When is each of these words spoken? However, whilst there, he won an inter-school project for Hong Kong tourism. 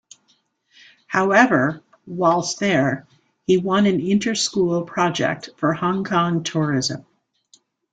However, 1.05 1.83
whilst 2.07 2.59
there, 2.59 3.05
he 3.45 3.57
won 3.57 3.85
an 3.85 3.99
inter-school 3.99 4.81
project 4.81 5.51
for 5.57 5.73
Hong 5.73 6.03
Kong 6.05 6.41
tourism. 6.41 7.05